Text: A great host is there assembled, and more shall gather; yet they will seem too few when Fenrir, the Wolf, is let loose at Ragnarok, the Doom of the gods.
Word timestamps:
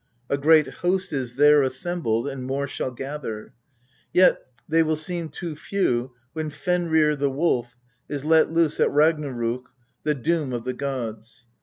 A 0.31 0.37
great 0.39 0.65
host 0.67 1.13
is 1.13 1.35
there 1.35 1.61
assembled, 1.61 2.27
and 2.27 2.43
more 2.43 2.65
shall 2.65 2.89
gather; 2.89 3.53
yet 4.11 4.47
they 4.67 4.81
will 4.81 4.95
seem 4.95 5.29
too 5.29 5.55
few 5.55 6.13
when 6.33 6.49
Fenrir, 6.49 7.15
the 7.15 7.29
Wolf, 7.29 7.75
is 8.09 8.25
let 8.25 8.49
loose 8.51 8.79
at 8.79 8.89
Ragnarok, 8.89 9.69
the 10.01 10.15
Doom 10.15 10.53
of 10.53 10.63
the 10.63 10.73
gods. 10.73 11.45